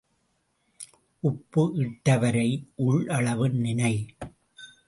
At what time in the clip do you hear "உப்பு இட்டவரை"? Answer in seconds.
1.19-2.47